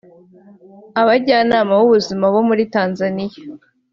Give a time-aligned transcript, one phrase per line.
[1.01, 3.35] Abajyanama b’ubuzima bo muri Tanzania